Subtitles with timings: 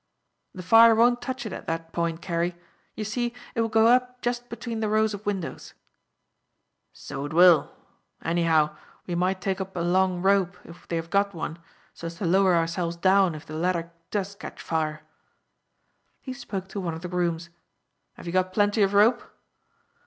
[0.55, 2.55] "The fire won't touch it at that point, Carey.
[2.95, 5.75] You see, it will go up just between the rows of windows."
[6.91, 7.69] "So it will;
[8.23, 8.75] anyhow,
[9.05, 11.59] we might take up a long rope, if they have got one,
[11.93, 15.03] so as to lower ourselves down if the ladder does catch fire."
[16.19, 17.51] He spoke to one of the grooms.
[18.15, 19.21] "Have you got plenty of rope?"